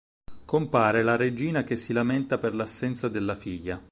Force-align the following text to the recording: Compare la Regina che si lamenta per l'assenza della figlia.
Compare 0.45 1.03
la 1.03 1.15
Regina 1.15 1.63
che 1.63 1.75
si 1.75 1.93
lamenta 1.93 2.39
per 2.39 2.55
l'assenza 2.55 3.07
della 3.07 3.35
figlia. 3.35 3.79